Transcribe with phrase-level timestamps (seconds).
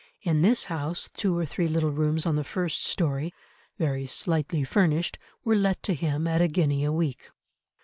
[0.23, 3.35] In this house two or three little rooms on the first storey,
[3.77, 7.29] very slightly furnished, were let to him at a guinea a week.